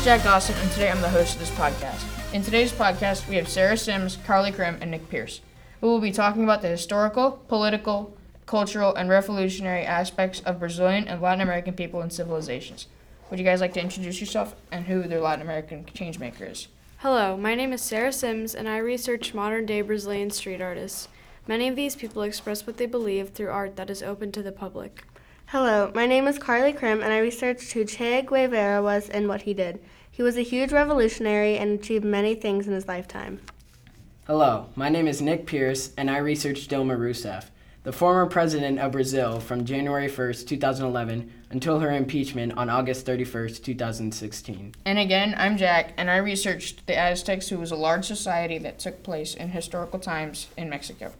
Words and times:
Is 0.00 0.06
Jack 0.06 0.22
Dawson, 0.22 0.56
and 0.56 0.70
today 0.70 0.90
I'm 0.90 1.02
the 1.02 1.10
host 1.10 1.34
of 1.34 1.40
this 1.40 1.50
podcast. 1.50 2.02
In 2.32 2.40
today's 2.40 2.72
podcast, 2.72 3.28
we 3.28 3.36
have 3.36 3.46
Sarah 3.46 3.76
Sims, 3.76 4.16
Carly 4.26 4.50
Krim, 4.50 4.78
and 4.80 4.90
Nick 4.90 5.10
Pierce. 5.10 5.42
We 5.82 5.90
will 5.90 6.00
be 6.00 6.10
talking 6.10 6.42
about 6.42 6.62
the 6.62 6.68
historical, 6.68 7.32
political, 7.48 8.16
cultural, 8.46 8.94
and 8.94 9.10
revolutionary 9.10 9.82
aspects 9.82 10.40
of 10.40 10.58
Brazilian 10.58 11.06
and 11.06 11.20
Latin 11.20 11.42
American 11.42 11.74
people 11.74 12.00
and 12.00 12.10
civilizations. 12.10 12.86
Would 13.28 13.38
you 13.38 13.44
guys 13.44 13.60
like 13.60 13.74
to 13.74 13.82
introduce 13.82 14.20
yourself 14.20 14.56
and 14.72 14.86
who 14.86 15.02
their 15.02 15.20
Latin 15.20 15.42
American 15.42 15.84
changemaker 15.84 16.50
is? 16.50 16.68
Hello, 17.00 17.36
my 17.36 17.54
name 17.54 17.74
is 17.74 17.82
Sarah 17.82 18.10
Sims, 18.10 18.54
and 18.54 18.70
I 18.70 18.78
research 18.78 19.34
modern 19.34 19.66
day 19.66 19.82
Brazilian 19.82 20.30
street 20.30 20.62
artists. 20.62 21.08
Many 21.46 21.68
of 21.68 21.76
these 21.76 21.94
people 21.94 22.22
express 22.22 22.66
what 22.66 22.78
they 22.78 22.86
believe 22.86 23.28
through 23.30 23.50
art 23.50 23.76
that 23.76 23.90
is 23.90 24.02
open 24.02 24.32
to 24.32 24.42
the 24.42 24.50
public. 24.50 25.04
Hello, 25.52 25.90
my 25.96 26.06
name 26.06 26.28
is 26.28 26.38
Carly 26.38 26.72
Krim, 26.72 27.02
and 27.02 27.12
I 27.12 27.18
researched 27.18 27.72
who 27.72 27.84
Che 27.84 28.22
Guevara 28.22 28.80
was 28.80 29.08
and 29.08 29.26
what 29.26 29.42
he 29.42 29.52
did. 29.52 29.80
He 30.08 30.22
was 30.22 30.36
a 30.36 30.42
huge 30.42 30.70
revolutionary 30.70 31.58
and 31.58 31.76
achieved 31.76 32.04
many 32.04 32.36
things 32.36 32.68
in 32.68 32.72
his 32.72 32.86
lifetime. 32.86 33.40
Hello, 34.28 34.66
my 34.76 34.88
name 34.88 35.08
is 35.08 35.20
Nick 35.20 35.46
Pierce, 35.46 35.90
and 35.96 36.08
I 36.08 36.18
researched 36.18 36.70
Dilma 36.70 36.96
Rousseff, 36.96 37.46
the 37.82 37.90
former 37.90 38.26
president 38.26 38.78
of 38.78 38.92
Brazil 38.92 39.40
from 39.40 39.64
January 39.64 40.06
1st, 40.06 40.46
2011, 40.46 41.32
until 41.50 41.80
her 41.80 41.90
impeachment 41.90 42.56
on 42.56 42.70
August 42.70 43.04
31st, 43.04 43.64
2016. 43.64 44.76
And 44.84 44.98
again, 45.00 45.34
I'm 45.36 45.56
Jack, 45.56 45.94
and 45.96 46.08
I 46.08 46.18
researched 46.18 46.86
the 46.86 46.96
Aztecs, 46.96 47.48
who 47.48 47.58
was 47.58 47.72
a 47.72 47.76
large 47.76 48.06
society 48.06 48.58
that 48.58 48.78
took 48.78 49.02
place 49.02 49.34
in 49.34 49.48
historical 49.48 49.98
times 49.98 50.46
in 50.56 50.70
Mexico. 50.70 51.12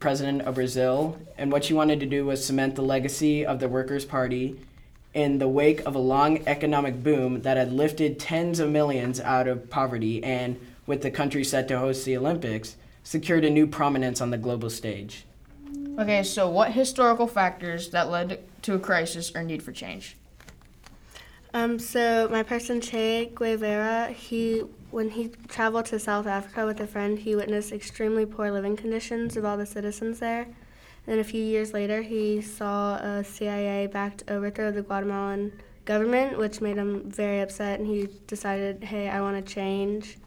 President 0.00 0.42
of 0.42 0.54
Brazil, 0.54 1.18
and 1.36 1.52
what 1.52 1.64
she 1.64 1.74
wanted 1.74 2.00
to 2.00 2.06
do 2.06 2.24
was 2.24 2.44
cement 2.44 2.74
the 2.74 2.82
legacy 2.82 3.44
of 3.44 3.60
the 3.60 3.68
Workers' 3.68 4.06
Party 4.06 4.58
in 5.12 5.38
the 5.38 5.48
wake 5.48 5.80
of 5.80 5.94
a 5.94 5.98
long 5.98 6.42
economic 6.46 7.02
boom 7.02 7.42
that 7.42 7.56
had 7.56 7.72
lifted 7.72 8.18
tens 8.18 8.60
of 8.60 8.70
millions 8.70 9.20
out 9.20 9.46
of 9.46 9.68
poverty 9.68 10.24
and, 10.24 10.58
with 10.86 11.02
the 11.02 11.10
country 11.10 11.44
set 11.44 11.68
to 11.68 11.78
host 11.78 12.04
the 12.04 12.16
Olympics, 12.16 12.76
secured 13.02 13.44
a 13.44 13.50
new 13.50 13.66
prominence 13.66 14.20
on 14.20 14.30
the 14.30 14.38
global 14.38 14.70
stage. 14.70 15.26
Okay, 15.98 16.22
so 16.22 16.48
what 16.48 16.72
historical 16.72 17.26
factors 17.26 17.90
that 17.90 18.10
led 18.10 18.40
to 18.62 18.74
a 18.74 18.78
crisis 18.78 19.32
or 19.34 19.42
need 19.42 19.62
for 19.62 19.72
change? 19.72 20.16
Um, 21.52 21.80
so 21.80 22.28
my 22.30 22.44
person 22.44 22.80
Che 22.80 23.32
Guevara, 23.34 24.12
he 24.12 24.60
when 24.90 25.10
he 25.10 25.28
traveled 25.48 25.86
to 25.86 25.98
South 25.98 26.26
Africa 26.26 26.66
with 26.66 26.80
a 26.80 26.86
friend, 26.86 27.18
he 27.18 27.34
witnessed 27.34 27.72
extremely 27.72 28.26
poor 28.26 28.50
living 28.50 28.76
conditions 28.76 29.36
of 29.36 29.44
all 29.44 29.56
the 29.56 29.66
citizens 29.66 30.18
there. 30.20 30.46
And 31.06 31.18
a 31.18 31.24
few 31.24 31.42
years 31.42 31.72
later, 31.72 32.02
he 32.02 32.40
saw 32.40 32.96
a 32.96 33.24
CIA-backed 33.24 34.24
overthrow 34.28 34.68
of 34.68 34.74
the 34.74 34.82
Guatemalan 34.82 35.52
government, 35.84 36.38
which 36.38 36.60
made 36.60 36.76
him 36.76 37.10
very 37.10 37.40
upset, 37.40 37.80
and 37.80 37.88
he 37.88 38.08
decided, 38.26 38.84
"Hey, 38.84 39.08
I 39.08 39.20
want 39.20 39.44
to 39.44 39.54
change." 39.54 40.18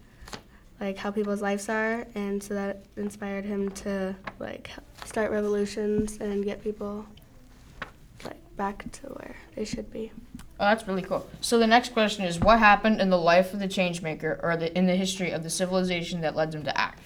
like 0.79 0.97
how 0.97 1.09
people's 1.09 1.41
lives 1.41 1.69
are 1.69 2.05
and 2.16 2.44
so 2.44 2.53
that 2.53 2.83
inspired 2.97 3.45
him 3.45 3.69
to 3.71 4.13
like 4.39 4.69
start 5.05 5.31
revolutions 5.31 6.17
and 6.17 6.44
get 6.44 6.61
people 6.61 7.05
like 8.25 8.41
back 8.57 8.83
to 8.91 9.07
where 9.07 9.35
they 9.55 9.63
should 9.63 9.89
be 9.94 10.11
Oh, 10.59 10.65
that's 10.65 10.87
really 10.87 11.01
cool. 11.01 11.27
So 11.41 11.57
the 11.57 11.67
next 11.67 11.93
question 11.93 12.25
is, 12.25 12.39
what 12.39 12.59
happened 12.59 13.01
in 13.01 13.09
the 13.09 13.17
life 13.17 13.53
of 13.53 13.59
the 13.59 13.67
changemaker, 13.67 14.39
or 14.43 14.55
the, 14.55 14.75
in 14.77 14.85
the 14.85 14.95
history 14.95 15.31
of 15.31 15.43
the 15.43 15.49
civilization 15.49 16.21
that 16.21 16.35
led 16.35 16.51
them 16.51 16.63
to 16.63 16.77
act? 16.77 17.01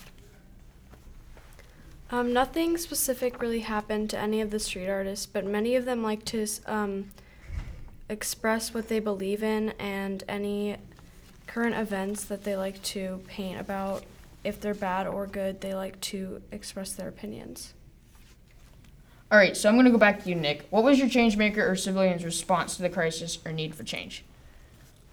Um, 2.10 2.33
nothing 2.33 2.77
specific 2.77 3.42
really 3.42 3.61
happened 3.61 4.10
to 4.11 4.17
any 4.17 4.42
of 4.42 4.52
the 4.52 4.60
street 4.60 4.89
artists, 4.89 5.26
but 5.26 5.45
many 5.45 5.76
of 5.76 5.86
them 5.86 6.04
like 6.04 6.23
to 6.26 6.48
um, 6.66 7.11
express 8.10 8.73
what 8.73 8.88
they 8.88 8.99
believe 8.99 9.44
in 9.44 9.72
and 9.80 10.23
any 10.27 10.77
current 11.48 11.76
events 11.76 12.26
that 12.26 12.43
they 12.43 12.55
like 12.55 12.82
to 12.83 13.22
paint 13.27 13.60
about. 13.60 14.04
If 14.43 14.61
they're 14.61 14.73
bad 14.73 15.08
or 15.08 15.27
good, 15.27 15.60
they 15.60 15.73
like 15.73 15.99
to 16.02 16.42
express 16.52 16.93
their 16.93 17.10
opinions. 17.10 17.73
All 19.30 19.38
right, 19.38 19.58
so 19.58 19.67
I'm 19.67 19.76
going 19.76 19.86
to 19.86 19.92
go 19.92 19.98
back 19.98 20.23
to 20.23 20.30
you, 20.30 20.36
Nick. 20.36 20.67
What 20.70 20.86
was 20.86 20.98
your 20.98 21.10
changemaker 21.10 21.58
or 21.58 21.76
civilians' 21.76 22.23
response 22.23 22.77
to 22.77 22.82
the 22.82 22.89
crisis 22.89 23.39
or 23.45 23.52
need 23.52 23.76
for 23.76 23.83
change? 23.83 24.23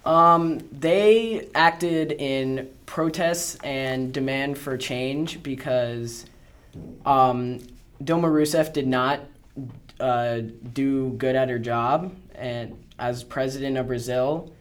Um, 0.05 0.61
they 0.71 1.49
acted 1.55 2.13
in 2.13 2.71
protests 2.87 3.57
and 3.65 4.13
demand 4.13 4.57
for 4.57 4.77
change 4.77 5.43
because 5.43 6.27
um, 7.05 7.59
Dilma 8.05 8.31
Rousseff 8.31 8.73
did 8.73 8.87
not 8.87 9.21
uh, 9.99 10.43
do 10.73 11.11
good 11.19 11.35
at 11.35 11.49
her 11.49 11.59
job 11.59 12.15
and 12.37 12.85
as 13.01 13.25
president 13.25 13.77
of 13.77 13.89
Brazil, 13.89 14.53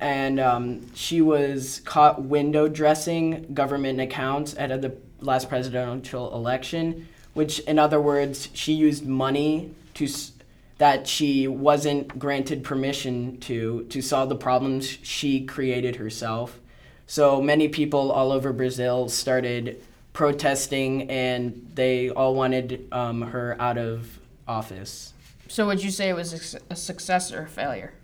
and 0.00 0.40
um, 0.40 0.94
she 0.94 1.20
was 1.20 1.80
caught 1.84 2.22
window 2.22 2.66
dressing 2.66 3.52
government 3.54 4.00
accounts 4.00 4.56
at 4.58 4.82
the 4.82 4.96
last 5.20 5.48
presidential 5.48 6.34
election, 6.34 7.06
which, 7.40 7.58
in 7.60 7.78
other 7.78 7.98
words, 7.98 8.50
she 8.52 8.74
used 8.74 9.06
money 9.06 9.70
to 9.94 10.04
s- 10.04 10.32
that 10.76 11.06
she 11.06 11.48
wasn't 11.48 12.18
granted 12.18 12.62
permission 12.62 13.38
to 13.38 13.84
to 13.84 14.02
solve 14.02 14.28
the 14.28 14.36
problems 14.36 14.84
she 15.02 15.46
created 15.46 15.96
herself. 15.96 16.60
So 17.06 17.40
many 17.40 17.66
people 17.68 18.12
all 18.12 18.30
over 18.30 18.52
Brazil 18.52 19.08
started 19.08 19.82
protesting, 20.12 21.10
and 21.10 21.40
they 21.74 22.10
all 22.10 22.34
wanted 22.34 22.86
um, 22.92 23.22
her 23.22 23.56
out 23.58 23.78
of 23.78 24.18
office. 24.46 25.14
So 25.48 25.66
would 25.66 25.82
you 25.82 25.90
say 25.90 26.10
it 26.10 26.16
was 26.16 26.56
a 26.68 26.76
success 26.76 27.32
or 27.32 27.44
a 27.44 27.48
failure? 27.48 27.94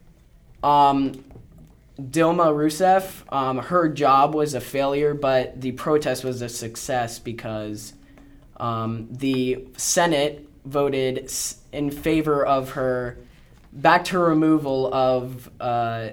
Um, 0.62 1.22
Dilma 2.00 2.48
Rousseff, 2.60 3.04
um, 3.30 3.58
her 3.58 3.86
job 3.90 4.34
was 4.34 4.54
a 4.54 4.60
failure, 4.62 5.12
but 5.12 5.60
the 5.60 5.72
protest 5.72 6.24
was 6.24 6.40
a 6.40 6.48
success 6.48 7.18
because 7.18 7.92
um, 8.58 9.08
the 9.10 9.66
Senate 9.76 10.48
voted 10.64 11.30
in 11.72 11.90
favor 11.90 12.44
of 12.44 12.70
her, 12.70 13.18
backed 13.72 14.08
her 14.08 14.20
removal 14.20 14.92
of 14.92 15.50
uh, 15.60 16.10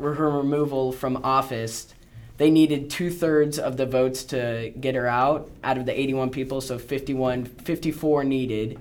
her 0.00 0.30
removal 0.30 0.92
from 0.92 1.20
office. 1.24 1.94
They 2.36 2.50
needed 2.50 2.90
two 2.90 3.10
thirds 3.10 3.58
of 3.58 3.76
the 3.76 3.86
votes 3.86 4.24
to 4.24 4.72
get 4.80 4.94
her 4.94 5.06
out 5.06 5.50
out 5.62 5.78
of 5.78 5.86
the 5.86 5.98
81 5.98 6.30
people, 6.30 6.60
so 6.60 6.78
51, 6.78 7.44
54 7.44 8.24
needed, 8.24 8.80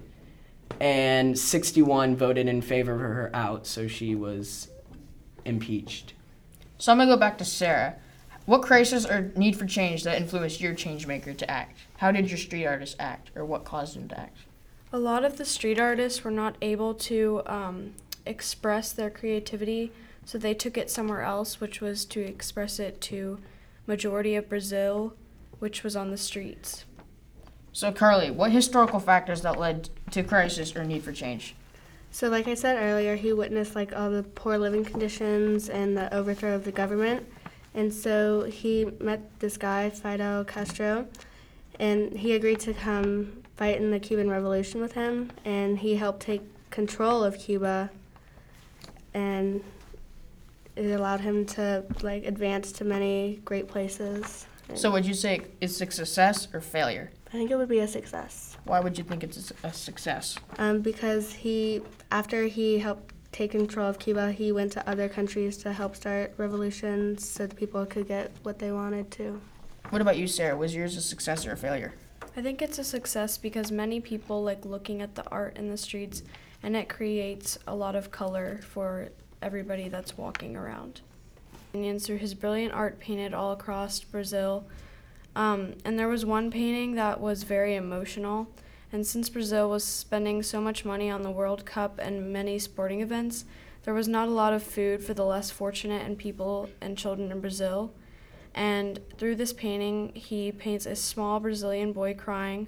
and 0.80 1.38
61 1.38 2.16
voted 2.16 2.48
in 2.48 2.62
favor 2.62 2.94
of 2.94 3.00
her 3.00 3.32
out, 3.34 3.68
so 3.68 3.88
she 3.88 4.16
was 4.16 4.70
impeached. 5.46 6.14
So 6.80 6.92
I'm 6.92 6.98
to 7.00 7.06
go 7.06 7.20
back 7.20 7.38
to 7.38 7.46
Sarah. 7.46 7.96
What 8.46 8.62
crisis 8.62 9.06
or 9.06 9.32
need 9.38 9.56
for 9.56 9.66
change 9.66 10.04
that 10.04 10.18
influenced 10.18 10.60
your 10.60 10.74
changemaker 10.74 11.36
to 11.38 11.50
act? 11.50 11.78
How 11.98 12.12
did 12.12 12.30
your 12.30 12.38
street 12.38 12.66
artists 12.66 12.96
act, 13.00 13.32
or 13.36 13.46
what 13.46 13.64
caused 13.64 13.96
them 13.96 14.10
to 14.10 14.20
act? 14.20 14.38
A 14.92 15.00
lot 15.00 15.24
of 15.24 15.38
the 15.38 15.46
street 15.46 15.80
artists 15.80 16.24
were 16.24 16.32
not 16.32 16.58
able 16.62 16.94
to 16.96 17.42
um, 17.46 17.94
express 18.26 18.92
their 18.92 19.10
creativity, 19.10 19.94
so 20.26 20.38
they 20.38 20.54
took 20.54 20.78
it 20.78 20.92
somewhere 20.92 21.22
else, 21.22 21.62
which 21.62 21.80
was 21.80 22.04
to 22.06 22.20
express 22.20 22.80
it 22.80 23.00
to 23.02 23.40
majority 23.88 24.36
of 24.36 24.50
Brazil, 24.50 25.14
which 25.60 25.84
was 25.84 25.96
on 25.96 26.12
the 26.12 26.18
streets. 26.18 26.84
So 27.72 27.92
Carly, 27.92 28.30
what 28.30 28.52
historical 28.52 29.00
factors 29.00 29.42
that 29.42 29.58
led 29.58 29.90
to 30.12 30.22
crisis 30.22 30.76
or 30.76 30.84
need 30.84 31.04
for 31.04 31.14
change? 31.14 31.56
so 32.14 32.30
like 32.30 32.48
i 32.48 32.54
said 32.54 32.78
earlier 32.78 33.16
he 33.16 33.34
witnessed 33.34 33.76
like 33.76 33.94
all 33.96 34.12
the 34.12 34.22
poor 34.22 34.56
living 34.56 34.86
conditions 34.86 35.68
and 35.68 35.98
the 35.98 36.14
overthrow 36.14 36.54
of 36.54 36.64
the 36.64 36.72
government 36.72 37.26
and 37.76 37.94
so 37.94 38.44
he 38.44 38.86
met 39.00 39.22
this 39.40 39.58
guy 39.58 39.90
fidel 39.90 40.44
castro 40.44 41.08
and 41.80 42.14
he 42.18 42.34
agreed 42.34 42.60
to 42.60 42.74
come 42.74 43.44
fight 43.58 43.78
in 43.78 43.92
the 43.92 44.00
cuban 44.00 44.30
revolution 44.30 44.80
with 44.82 44.94
him 44.94 45.32
and 45.46 45.80
he 45.80 45.96
helped 45.96 46.22
take 46.22 46.42
control 46.70 47.24
of 47.24 47.38
cuba 47.38 47.90
and 49.14 49.64
it 50.76 50.92
allowed 50.92 51.22
him 51.22 51.46
to 51.46 51.84
like 52.02 52.26
advance 52.26 52.72
to 52.72 52.84
many 52.84 53.40
great 53.46 53.68
places 53.68 54.48
So 54.76 54.90
would 54.92 55.06
you 55.06 55.14
say 55.14 55.42
it's 55.62 55.74
a 55.82 55.86
success 55.86 56.48
or 56.54 56.62
failure? 56.62 57.12
i 57.30 57.32
think 57.32 57.52
it 57.52 57.56
would 57.58 57.70
be 57.70 57.80
a 57.80 57.88
success 57.88 58.58
Why 58.66 58.80
would 58.80 58.98
you 58.98 59.04
think 59.04 59.24
it's 59.24 59.52
a 59.52 59.68
a 59.68 59.74
success? 59.74 60.38
um, 60.58 60.82
because 60.82 61.34
he 61.34 61.82
after 62.12 62.46
he 62.46 62.80
helped 62.80 63.13
take 63.34 63.52
control 63.52 63.88
of 63.90 64.00
cuba 64.00 64.32
he 64.32 64.52
went 64.52 64.72
to 64.72 64.90
other 64.90 65.10
countries 65.10 65.58
to 65.58 65.74
help 65.74 65.96
start 65.96 66.34
revolutions 66.38 67.28
so 67.28 67.46
the 67.46 67.56
people 67.56 67.86
could 67.86 68.08
get 68.08 68.32
what 68.44 68.60
they 68.60 68.72
wanted 68.72 69.10
to 69.12 69.42
What 69.90 70.02
about 70.02 70.18
you, 70.18 70.28
Sarah? 70.28 70.56
Was 70.56 70.74
yours 70.74 70.96
a 70.96 71.02
success 71.02 71.46
or 71.46 71.52
a 71.52 71.58
failure? 71.58 71.94
I 72.36 72.42
think 72.42 72.62
it's 72.62 72.80
a 72.80 72.84
success 72.84 73.38
because 73.38 73.72
many 73.72 74.00
people 74.00 74.44
like 74.44 74.66
looking 74.66 75.02
at 75.02 75.14
the 75.14 75.28
art 75.30 75.58
in 75.58 75.70
the 75.70 75.78
streets 75.78 76.24
and 76.64 76.76
it 76.76 76.90
creates 76.90 77.60
a 77.68 77.76
lot 77.76 77.96
of 77.96 78.10
color 78.10 78.60
for 78.70 79.10
everybody 79.42 79.90
that's 79.90 80.18
walking 80.18 80.56
around. 80.56 81.02
Indians 81.74 82.08
through 82.08 82.18
his 82.18 82.34
brilliant 82.34 82.74
art 82.74 83.00
painted 83.00 83.34
all 83.34 83.52
across 83.52 84.00
Brazil. 84.00 84.66
Um, 85.36 85.74
and 85.84 86.00
there 86.00 86.08
was 86.08 86.26
one 86.26 86.50
painting 86.50 86.96
that 86.96 87.20
was 87.20 87.44
very 87.44 87.76
emotional. 87.76 88.48
And 88.94 89.08
since 89.08 89.28
Brazil 89.28 89.72
was 89.72 89.84
spending 89.84 90.44
so 90.44 90.62
much 90.62 90.86
money 90.86 91.10
on 91.10 91.24
the 91.24 91.32
World 91.32 91.66
Cup 91.66 91.98
and 91.98 92.32
many 92.32 92.60
sporting 92.60 93.02
events, 93.02 93.44
there 93.86 93.94
was 93.94 94.08
not 94.08 94.28
a 94.28 94.32
lot 94.32 94.54
of 94.54 94.62
food 94.62 95.04
for 95.04 95.16
the 95.16 95.26
less 95.26 95.50
fortunate 95.50 96.06
and 96.06 96.16
people 96.16 96.70
and 96.80 96.96
children 96.96 97.32
in 97.32 97.42
Brazil. 97.42 97.92
And 98.54 99.00
through 99.18 99.38
this 99.38 99.52
painting, 99.52 100.12
he 100.14 100.52
paints 100.52 100.86
a 100.86 100.96
small 100.96 101.40
Brazilian 101.40 101.92
boy 101.92 102.14
crying 102.14 102.68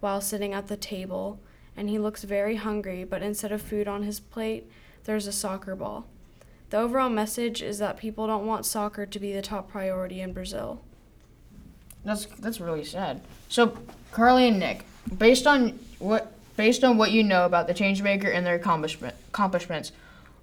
while 0.00 0.22
sitting 0.22 0.54
at 0.54 0.68
the 0.68 0.78
table, 0.78 1.38
and 1.76 1.90
he 1.90 1.98
looks 1.98 2.24
very 2.24 2.56
hungry, 2.56 3.04
but 3.04 3.22
instead 3.22 3.52
of 3.52 3.60
food 3.60 3.86
on 3.86 4.02
his 4.02 4.18
plate, 4.18 4.70
there's 5.04 5.26
a 5.26 5.32
soccer 5.32 5.76
ball. 5.76 6.06
The 6.70 6.78
overall 6.78 7.10
message 7.10 7.60
is 7.60 7.76
that 7.78 7.98
people 7.98 8.26
don't 8.26 8.46
want 8.46 8.64
soccer 8.64 9.04
to 9.04 9.18
be 9.20 9.34
the 9.34 9.42
top 9.42 9.70
priority 9.70 10.22
in 10.22 10.32
Brazil. 10.32 10.80
That's 12.06 12.26
that's 12.38 12.60
really 12.60 12.84
sad. 12.84 13.20
So, 13.48 13.76
Carly 14.12 14.46
and 14.46 14.60
Nick, 14.60 14.84
based 15.18 15.44
on 15.44 15.78
what 15.98 16.32
based 16.56 16.84
on 16.84 16.96
what 16.96 17.10
you 17.10 17.24
know 17.24 17.44
about 17.44 17.66
the 17.66 17.74
Changemaker 17.74 18.32
and 18.32 18.46
their 18.46 18.54
accomplishment, 18.54 19.16
accomplishments, 19.28 19.90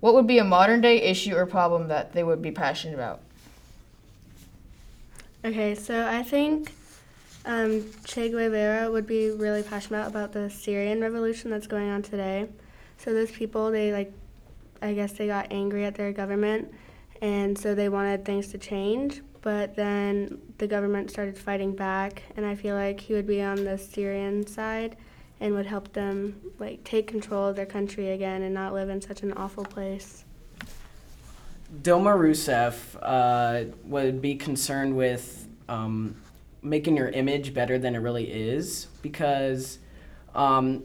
what 0.02 0.14
would 0.14 0.28
be 0.28 0.40
a 0.40 0.44
modern 0.44 0.82
day 0.82 1.02
issue 1.02 1.34
or 1.36 1.46
problem 1.46 1.88
that 1.88 2.12
they 2.12 2.22
would 2.22 2.42
be 2.42 2.52
passionate 2.52 2.96
about? 2.96 3.22
Okay, 5.46 5.74
so 5.74 6.06
I 6.06 6.22
think 6.22 6.74
um, 7.46 7.86
Che 8.04 8.30
Guevara 8.30 8.92
would 8.92 9.08
be 9.08 9.32
really 9.32 9.64
passionate 9.64 10.06
about 10.06 10.34
the 10.34 10.50
Syrian 10.50 11.00
revolution 11.00 11.50
that's 11.50 11.68
going 11.68 11.90
on 11.90 12.02
today. 12.02 12.50
So 12.98 13.14
those 13.14 13.32
people, 13.32 13.72
they 13.72 13.94
like, 13.94 14.12
I 14.82 14.94
guess 14.94 15.14
they 15.14 15.28
got 15.28 15.48
angry 15.52 15.86
at 15.86 15.96
their 15.96 16.12
government, 16.12 16.74
and 17.24 17.58
so 17.58 17.74
they 17.74 17.88
wanted 17.88 18.26
things 18.26 18.50
to 18.50 18.58
change. 18.58 19.22
But 19.42 19.76
then 19.76 20.40
the 20.58 20.68
government 20.68 21.10
started 21.10 21.38
fighting 21.38 21.74
back, 21.74 22.22
and 22.36 22.46
I 22.46 22.54
feel 22.54 22.76
like 22.76 23.00
he 23.00 23.14
would 23.14 23.26
be 23.26 23.42
on 23.42 23.64
the 23.64 23.78
Syrian 23.78 24.46
side 24.46 24.98
and 25.40 25.54
would 25.56 25.66
help 25.66 25.94
them 25.94 26.40
like 26.60 26.84
take 26.84 27.08
control 27.08 27.48
of 27.48 27.56
their 27.56 27.66
country 27.66 28.12
again 28.12 28.44
and 28.44 28.54
not 28.54 28.74
live 28.74 28.90
in 28.90 29.02
such 29.02 29.24
an 29.24 29.32
awful 29.34 29.64
place. 29.64 30.26
Dilma 31.82 32.14
Rousseff 32.16 32.98
uh, 33.02 33.72
would 33.86 34.22
be 34.22 34.36
concerned 34.36 34.96
with 34.96 35.48
um, 35.70 36.16
making 36.62 36.98
your 36.98 37.08
image 37.10 37.54
better 37.54 37.80
than 37.80 37.96
it 37.96 38.00
really 38.00 38.30
is 38.30 38.88
because 39.02 39.80
um, 40.36 40.84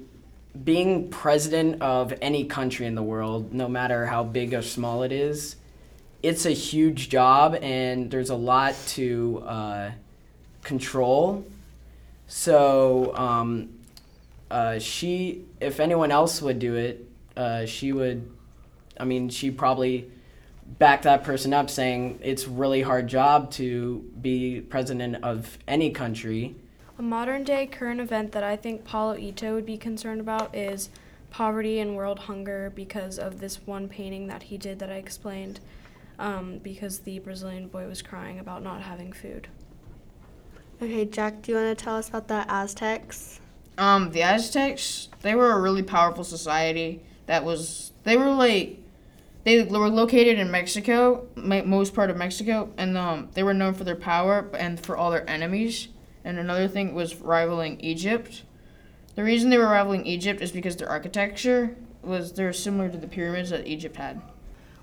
being 0.64 1.11
president 1.11 1.82
of 1.82 2.14
any 2.23 2.44
country 2.44 2.87
in 2.87 2.94
the 2.94 3.02
world, 3.02 3.52
no 3.52 3.69
matter 3.69 4.06
how 4.06 4.23
big 4.23 4.55
or 4.55 4.62
small 4.62 5.02
it 5.02 5.12
is, 5.12 5.56
it's 6.22 6.46
a 6.46 6.50
huge 6.50 7.08
job 7.08 7.56
and 7.62 8.10
there's 8.10 8.30
a 8.30 8.34
lot 8.34 8.74
to 8.86 9.42
uh, 9.46 9.90
control. 10.62 11.44
So 12.26 13.14
um, 13.16 13.70
uh, 14.50 14.78
she, 14.78 15.44
if 15.60 15.80
anyone 15.80 16.10
else 16.10 16.42
would 16.42 16.58
do 16.58 16.74
it, 16.74 17.06
uh, 17.36 17.66
she 17.66 17.92
would. 17.92 18.28
I 19.00 19.04
mean, 19.04 19.28
she 19.28 19.50
probably 19.50 20.10
back 20.78 21.02
that 21.02 21.24
person 21.24 21.54
up, 21.54 21.70
saying 21.70 22.18
it's 22.22 22.46
really 22.46 22.82
hard 22.82 23.06
job 23.06 23.50
to 23.52 24.04
be 24.20 24.60
president 24.60 25.22
of 25.22 25.56
any 25.66 25.90
country. 25.90 26.56
A 26.98 27.02
modern 27.02 27.44
day 27.44 27.66
current 27.66 28.00
event 28.00 28.32
that 28.32 28.42
I 28.42 28.56
think 28.56 28.84
Paulo 28.84 29.16
Ito 29.16 29.54
would 29.54 29.64
be 29.64 29.78
concerned 29.78 30.20
about 30.20 30.54
is 30.54 30.90
poverty 31.30 31.78
and 31.78 31.94
world 31.94 32.18
hunger 32.20 32.72
because 32.74 33.18
of 33.18 33.38
this 33.38 33.60
one 33.66 33.88
painting 33.88 34.26
that 34.26 34.44
he 34.44 34.58
did 34.58 34.80
that 34.80 34.90
I 34.90 34.96
explained. 34.96 35.60
Um, 36.18 36.58
because 36.58 37.00
the 37.00 37.20
Brazilian 37.20 37.68
boy 37.68 37.86
was 37.86 38.02
crying 38.02 38.40
about 38.40 38.62
not 38.62 38.82
having 38.82 39.12
food. 39.12 39.48
Okay, 40.82 41.04
Jack, 41.04 41.42
do 41.42 41.52
you 41.52 41.58
want 41.58 41.78
to 41.78 41.84
tell 41.84 41.96
us 41.96 42.08
about 42.08 42.28
the 42.28 42.44
Aztecs? 42.48 43.40
Um, 43.78 44.10
the 44.10 44.22
Aztecs, 44.22 45.08
they 45.22 45.34
were 45.34 45.52
a 45.52 45.60
really 45.60 45.82
powerful 45.82 46.24
society 46.24 47.02
that 47.26 47.44
was, 47.44 47.92
they 48.02 48.16
were 48.16 48.30
like, 48.30 48.78
they 49.44 49.62
were 49.62 49.88
located 49.88 50.38
in 50.38 50.50
Mexico, 50.50 51.26
most 51.36 51.94
part 51.94 52.10
of 52.10 52.16
Mexico, 52.16 52.72
and 52.76 52.98
um, 52.98 53.28
they 53.34 53.42
were 53.42 53.54
known 53.54 53.74
for 53.74 53.84
their 53.84 53.96
power 53.96 54.50
and 54.54 54.78
for 54.78 54.96
all 54.96 55.10
their 55.10 55.28
enemies. 55.30 55.88
And 56.24 56.38
another 56.38 56.68
thing 56.68 56.94
was 56.94 57.16
rivaling 57.16 57.80
Egypt. 57.80 58.42
The 59.14 59.22
reason 59.22 59.50
they 59.50 59.58
were 59.58 59.70
rivaling 59.70 60.04
Egypt 60.06 60.40
is 60.40 60.52
because 60.52 60.76
their 60.76 60.88
architecture 60.88 61.76
was 62.02 62.32
they're 62.32 62.52
similar 62.52 62.88
to 62.88 62.98
the 62.98 63.08
pyramids 63.08 63.50
that 63.50 63.66
Egypt 63.66 63.96
had. 63.96 64.20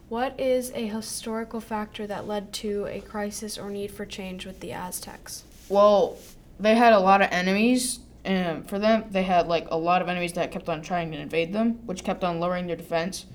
What 0.07 0.39
is 0.39 0.71
a 0.75 0.87
historical 0.87 1.59
factor 1.59 2.05
that 2.05 2.27
led 2.27 2.53
to 2.53 2.85
a 2.85 3.01
crisis 3.01 3.57
or 3.57 3.71
need 3.71 3.89
for 3.89 4.05
change 4.05 4.45
with 4.45 4.59
the 4.59 4.71
Aztecs? 4.71 5.43
Well, 5.67 6.17
they 6.59 6.75
had 6.75 6.93
a 6.93 6.99
lot 6.99 7.23
of 7.23 7.29
enemies, 7.31 7.99
and 8.23 8.69
for 8.69 8.77
them, 8.77 9.05
they 9.09 9.23
had 9.23 9.47
like 9.47 9.67
a 9.71 9.77
lot 9.77 10.03
of 10.03 10.09
enemies 10.09 10.33
that 10.33 10.51
kept 10.51 10.69
on 10.69 10.83
trying 10.83 11.11
to 11.11 11.17
invade 11.17 11.53
them, 11.53 11.79
which 11.87 12.03
kept 12.03 12.23
on 12.23 12.39
lowering 12.39 12.67
their 12.67 12.75
defense. 12.75 13.25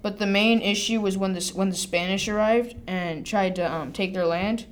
But 0.00 0.18
the 0.18 0.26
main 0.26 0.60
issue 0.60 1.00
was 1.00 1.16
when 1.18 1.32
this 1.32 1.52
when 1.52 1.70
the 1.70 1.76
Spanish 1.76 2.28
arrived 2.28 2.76
and 2.86 3.26
tried 3.26 3.56
to 3.56 3.72
um, 3.72 3.92
take 3.92 4.14
their 4.14 4.26
land. 4.26 4.66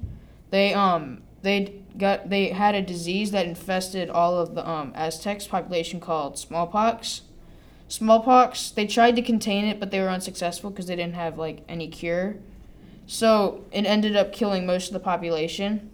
They 0.50 0.72
um 0.72 1.22
they 1.42 1.82
got 1.98 2.30
they 2.30 2.50
had 2.50 2.76
a 2.76 2.82
disease 2.82 3.32
that 3.32 3.46
infested 3.46 4.08
all 4.08 4.38
of 4.38 4.54
the 4.54 4.68
um, 4.68 4.92
Aztecs 4.94 5.48
population 5.48 5.98
called 5.98 6.38
smallpox. 6.38 7.22
Smallpox. 7.90 8.70
They 8.70 8.86
tried 8.86 9.16
to 9.16 9.22
contain 9.22 9.64
it, 9.64 9.80
but 9.80 9.90
they 9.90 10.00
were 10.00 10.08
unsuccessful 10.08 10.70
because 10.70 10.86
they 10.86 10.94
didn't 10.94 11.16
have 11.16 11.38
like 11.38 11.64
any 11.68 11.88
cure. 11.88 12.36
So 13.06 13.64
it 13.72 13.84
ended 13.84 14.14
up 14.14 14.32
killing 14.32 14.64
most 14.64 14.86
of 14.86 14.92
the 14.92 15.00
population. 15.00 15.90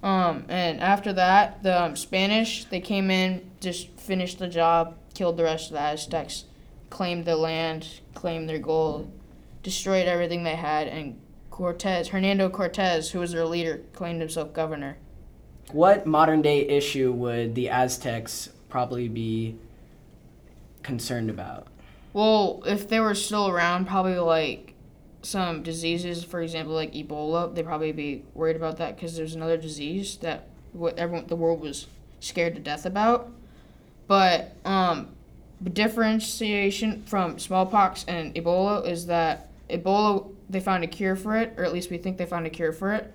Um, 0.00 0.44
and 0.48 0.80
after 0.80 1.12
that, 1.14 1.64
the 1.64 1.82
um, 1.82 1.96
Spanish 1.96 2.64
they 2.66 2.80
came 2.80 3.10
in, 3.10 3.50
just 3.60 3.88
finished 3.98 4.38
the 4.38 4.46
job, 4.46 4.96
killed 5.12 5.36
the 5.36 5.42
rest 5.42 5.66
of 5.66 5.72
the 5.72 5.80
Aztecs, 5.80 6.44
claimed 6.88 7.24
their 7.24 7.34
land, 7.34 8.00
claimed 8.14 8.48
their 8.48 8.60
gold, 8.60 9.10
destroyed 9.64 10.06
everything 10.06 10.44
they 10.44 10.54
had, 10.54 10.86
and 10.86 11.20
Cortez, 11.50 12.06
Hernando 12.06 12.48
Cortez, 12.48 13.10
who 13.10 13.18
was 13.18 13.32
their 13.32 13.44
leader, 13.44 13.80
claimed 13.92 14.20
himself 14.20 14.52
governor. 14.52 14.98
What 15.72 16.06
modern 16.06 16.42
day 16.42 16.60
issue 16.60 17.10
would 17.10 17.56
the 17.56 17.68
Aztecs 17.70 18.50
probably 18.68 19.08
be 19.08 19.56
concerned 20.88 21.28
about? 21.28 21.66
Well, 22.14 22.62
if 22.66 22.88
they 22.88 22.98
were 22.98 23.14
still 23.14 23.48
around, 23.48 23.86
probably 23.86 24.18
like 24.18 24.72
some 25.22 25.62
diseases, 25.62 26.24
for 26.24 26.40
example, 26.40 26.74
like 26.74 26.94
Ebola, 26.94 27.54
they'd 27.54 27.66
probably 27.66 27.92
be 27.92 28.24
worried 28.34 28.56
about 28.56 28.78
that 28.78 28.96
because 28.96 29.14
there's 29.14 29.34
another 29.34 29.58
disease 29.58 30.16
that 30.16 30.48
what 30.72 30.98
everyone 30.98 31.26
the 31.26 31.36
world 31.36 31.60
was 31.60 31.86
scared 32.20 32.54
to 32.54 32.60
death 32.60 32.86
about. 32.86 33.30
But 34.06 34.56
um, 34.64 35.10
differentiation 35.62 37.02
from 37.04 37.38
smallpox 37.38 38.06
and 38.08 38.34
Ebola 38.34 38.86
is 38.86 39.06
that 39.06 39.48
Ebola 39.68 40.32
they 40.48 40.60
found 40.60 40.82
a 40.82 40.86
cure 40.86 41.16
for 41.16 41.36
it, 41.36 41.52
or 41.58 41.64
at 41.64 41.74
least 41.74 41.90
we 41.90 41.98
think 41.98 42.16
they 42.16 42.24
found 42.24 42.46
a 42.46 42.50
cure 42.50 42.72
for 42.72 42.94
it. 42.94 43.12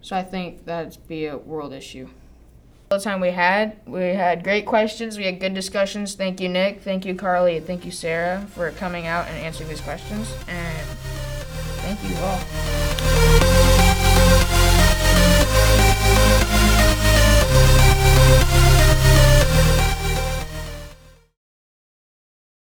So 0.00 0.14
I 0.16 0.22
think 0.22 0.64
that'd 0.64 0.96
be 1.08 1.26
a 1.26 1.36
world 1.36 1.72
issue. 1.72 2.08
All 2.92 2.98
the 2.98 3.04
time 3.04 3.20
we 3.20 3.30
had, 3.30 3.76
we 3.86 4.02
had 4.02 4.42
great 4.42 4.66
questions. 4.66 5.16
We 5.16 5.22
had 5.22 5.38
good 5.38 5.54
discussions. 5.54 6.16
Thank 6.16 6.40
you, 6.40 6.48
Nick. 6.48 6.80
Thank 6.80 7.04
you, 7.04 7.14
Carly. 7.14 7.60
Thank 7.60 7.84
you, 7.84 7.92
Sarah, 7.92 8.44
for 8.50 8.72
coming 8.72 9.06
out 9.06 9.28
and 9.28 9.38
answering 9.38 9.68
these 9.68 9.80
questions. 9.80 10.34
And 10.48 10.88
thank 11.78 12.02
you 12.10 12.16
all. 12.16 13.39